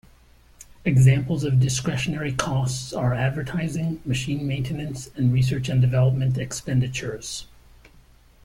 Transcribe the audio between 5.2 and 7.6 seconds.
research and development expenditures.